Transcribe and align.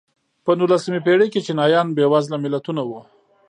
په 0.45 0.51
نولسمې 0.59 0.99
پېړۍ 1.05 1.27
کې 1.33 1.43
چینایان 1.47 1.87
بېوزله 1.95 2.37
ملتونه 2.43 2.81
وو. 2.89 3.01